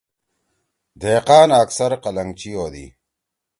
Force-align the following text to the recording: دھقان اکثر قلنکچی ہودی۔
دھقان 1.01 1.49
اکثر 1.61 1.91
قلنکچی 2.03 2.51
ہودی۔ 2.57 2.85